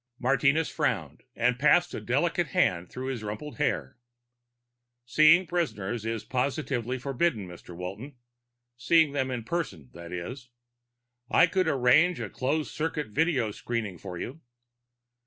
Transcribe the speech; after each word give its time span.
Martinez 0.17 0.67
frowned 0.67 1.25
and 1.35 1.59
passed 1.59 1.93
a 1.93 2.01
delicate 2.01 2.47
hand 2.47 2.89
through 2.89 3.05
his 3.05 3.21
rumpled 3.21 3.57
hair. 3.59 3.99
"Seeing 5.05 5.45
prisoners 5.45 6.05
is 6.07 6.23
positively 6.23 6.97
forbidden, 6.97 7.47
Mr. 7.47 7.75
Walton. 7.75 8.15
Seeing 8.75 9.11
them 9.11 9.29
in 9.29 9.43
person, 9.43 9.91
that 9.93 10.11
is. 10.11 10.49
I 11.29 11.45
could 11.45 11.67
arrange 11.67 12.19
a 12.19 12.31
closed 12.31 12.71
circuit 12.71 13.09
video 13.09 13.51
screening 13.51 13.99
for 13.99 14.17
you." 14.17 14.41